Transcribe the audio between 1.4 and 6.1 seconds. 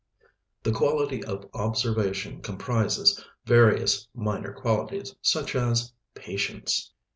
observation comprises various minor qualities, such as